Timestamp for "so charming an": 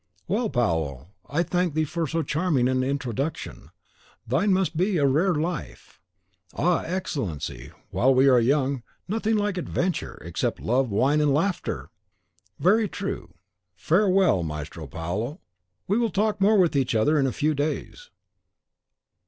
2.07-2.81